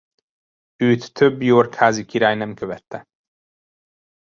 Őt 0.75 1.13
több 1.13 1.41
York-házi 1.41 2.05
király 2.05 2.35
nem 2.35 2.53
követte. 2.53 3.05